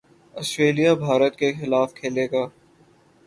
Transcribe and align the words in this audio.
Australia 0.35 0.93
Bharat 0.95 1.35
کے 1.35 1.51
خلاف 1.53 1.93
کھیلے 1.93 2.25
گا 2.31 2.43